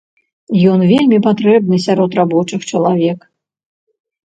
[0.71, 3.31] Ён вельмі патрэбны сярод рабочых чалавек.